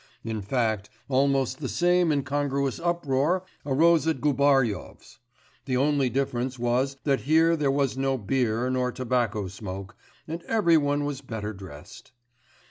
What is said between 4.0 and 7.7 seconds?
as at Gubaryov's; the only difference was that here there